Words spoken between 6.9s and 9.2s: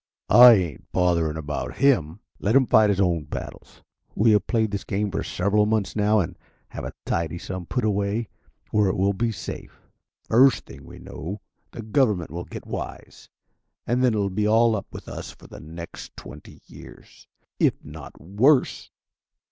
tidy sum put away where it will